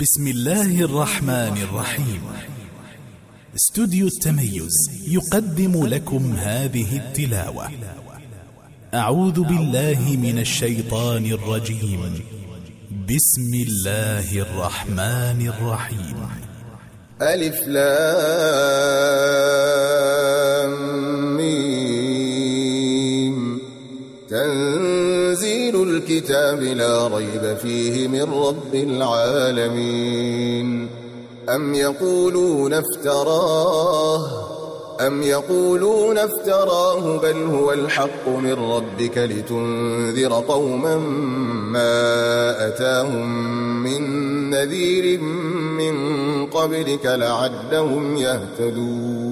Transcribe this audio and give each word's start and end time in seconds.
بسم 0.00 0.26
الله 0.26 0.80
الرحمن 0.80 1.56
الرحيم. 1.62 2.22
استوديو 3.54 4.06
التميز 4.06 4.72
يقدم 5.08 5.86
لكم 5.86 6.32
هذه 6.36 6.96
التلاوة. 6.96 7.68
أعوذ 8.94 9.40
بالله 9.40 10.16
من 10.22 10.38
الشيطان 10.38 11.26
الرجيم. 11.26 12.20
بسم 12.90 13.54
الله 13.54 14.42
الرحمن 14.42 15.48
الرحيم. 15.48 16.16
ألف 17.22 17.66
لام. 17.66 17.92
الكتاب 26.02 26.62
لا 26.62 27.06
ريب 27.06 27.56
فيه 27.62 28.08
من 28.08 28.22
رب 28.22 28.74
العالمين. 28.74 30.68
أم 31.48 31.74
يقولون 31.74 32.72
افتراه؟ 32.74 34.26
أم 35.06 35.22
يقولون 35.22 36.18
افتراه 36.18 37.16
بل 37.16 37.36
هو 37.42 37.72
الحق 37.72 38.28
من 38.28 38.52
ربك 38.52 39.18
لتنذر 39.18 40.32
قوما 40.48 40.96
ما 41.72 42.66
أتاهم 42.68 43.28
من 43.82 44.02
نذير 44.50 45.20
من 45.20 45.96
قبلك 46.46 47.06
لعلهم 47.06 48.16
يهتدون. 48.16 49.31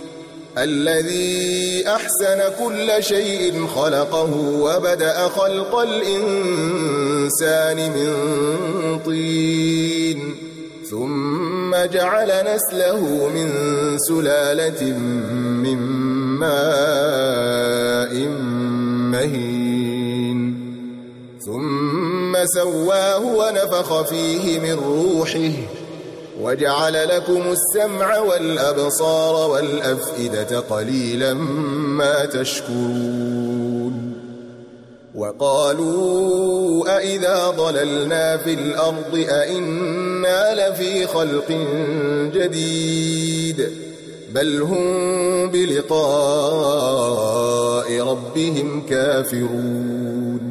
الذي 0.57 1.83
أحسن 1.87 2.41
كل 2.59 3.03
شيء 3.03 3.67
خلقه 3.67 4.33
وبدأ 4.59 5.27
خلق 5.27 5.75
الإنسان 5.79 7.77
من 7.77 8.13
طين 9.05 10.35
ثم 10.89 11.75
جعل 11.93 12.55
نسله 12.55 13.29
من 13.35 13.49
سلالة 13.97 14.97
من 15.63 15.77
ماء 16.39 18.13
مهين 19.11 20.61
ثم 21.45 22.45
سواه 22.45 23.25
ونفخ 23.25 24.01
فيه 24.01 24.59
من 24.59 24.73
روحه 24.73 25.80
وجعل 26.41 27.07
لكم 27.07 27.41
السمع 27.51 28.19
والأبصار 28.19 29.51
والأفئدة 29.51 30.59
قليلا 30.59 31.33
ما 31.33 32.25
تشكرون 32.25 34.11
وقالوا 35.15 36.97
أئذا 36.97 37.49
ضللنا 37.49 38.37
في 38.37 38.53
الأرض 38.53 39.15
أئنا 39.15 40.69
لفي 40.69 41.07
خلق 41.07 41.51
جديد 42.33 43.69
بل 44.33 44.61
هم 44.61 45.51
بلقاء 45.51 46.81
ربهم 48.01 48.85
كافرون 48.89 50.50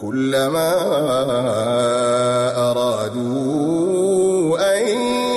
كلما 0.00 0.72
أرادوا 2.70 4.58
أن 4.76 4.82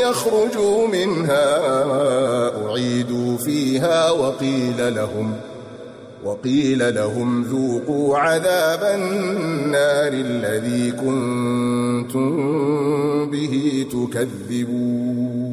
يخرجوا 0.02 0.88
منها 0.88 1.48
أعيدوا 2.66 3.38
فيها 3.38 4.12
وقيل 4.12 4.96
لهم 4.96 5.34
وقيل 6.24 6.96
لهم 6.96 7.44
ذوقوا 7.44 8.18
عذاب 8.18 8.84
النار 8.84 10.14
الذي 10.14 10.92
كنتم 10.92 12.32
به 13.32 13.86
تكذبون. 13.92 15.53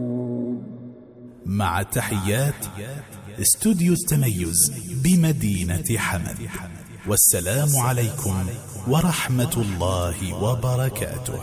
مع 1.51 1.81
تحيات 1.81 2.65
استوديو 3.41 3.93
التميز 3.93 4.71
بمدينة 4.91 5.97
حمد. 5.97 6.49
والسلام 7.07 7.77
عليكم 7.77 8.45
ورحمة 8.87 9.53
الله 9.57 10.33
وبركاته. 10.33 11.39